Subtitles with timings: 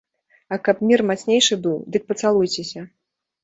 [0.55, 2.87] А каб мір мацнейшы быў, дык пацалуйцеся!